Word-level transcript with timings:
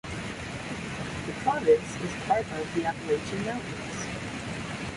The 1.27 1.33
province 1.43 1.95
is 2.01 2.11
part 2.25 2.41
of 2.53 2.73
the 2.73 2.85
Appalachian 2.85 3.45
Mountains. 3.45 4.09